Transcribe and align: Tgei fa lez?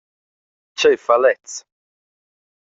Tgei 0.71 0.97
fa 1.05 1.15
lez? 1.21 1.53